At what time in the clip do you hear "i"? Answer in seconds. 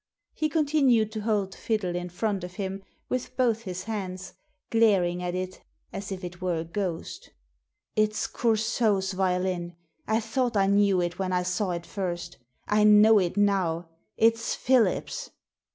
10.07-10.19, 10.57-10.65, 11.31-11.43, 12.67-12.83